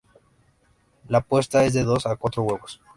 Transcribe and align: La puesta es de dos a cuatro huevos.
La 1.09 1.21
puesta 1.21 1.63
es 1.63 1.73
de 1.73 1.83
dos 1.83 2.07
a 2.07 2.15
cuatro 2.15 2.41
huevos. 2.41 2.81